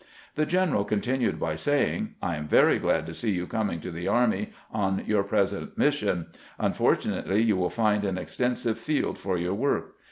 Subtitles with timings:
[0.33, 4.07] The general continued by saying:" I am very glad to see you coming to the
[4.07, 6.25] army on your present mission;
[6.57, 9.93] unfortunately, you will find an extensive field for your work.